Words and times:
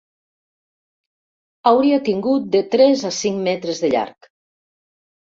Hauria 1.71 1.99
tingut 2.07 2.47
de 2.55 2.61
tres 2.75 3.03
a 3.09 3.11
cinc 3.17 3.37
metres 3.49 3.83
de 3.85 3.93
llarg. 3.97 4.31